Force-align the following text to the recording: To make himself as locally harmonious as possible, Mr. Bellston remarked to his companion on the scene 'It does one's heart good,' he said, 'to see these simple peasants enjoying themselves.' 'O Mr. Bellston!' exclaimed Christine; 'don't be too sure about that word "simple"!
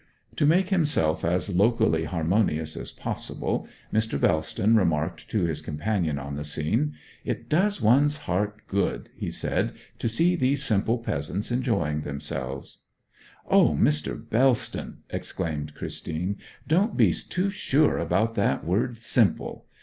To 0.37 0.47
make 0.47 0.69
himself 0.69 1.23
as 1.23 1.51
locally 1.55 2.05
harmonious 2.05 2.75
as 2.75 2.91
possible, 2.91 3.67
Mr. 3.93 4.19
Bellston 4.19 4.75
remarked 4.75 5.29
to 5.29 5.43
his 5.43 5.61
companion 5.61 6.17
on 6.17 6.35
the 6.37 6.43
scene 6.43 6.95
'It 7.23 7.47
does 7.49 7.81
one's 7.81 8.17
heart 8.25 8.65
good,' 8.67 9.09
he 9.15 9.29
said, 9.29 9.73
'to 9.99 10.09
see 10.09 10.35
these 10.35 10.63
simple 10.63 10.97
peasants 10.97 11.51
enjoying 11.51 12.01
themselves.' 12.01 12.79
'O 13.47 13.75
Mr. 13.75 14.19
Bellston!' 14.19 15.03
exclaimed 15.11 15.75
Christine; 15.75 16.37
'don't 16.67 16.97
be 16.97 17.13
too 17.13 17.51
sure 17.51 17.99
about 17.99 18.33
that 18.33 18.65
word 18.65 18.97
"simple"! 18.97 19.67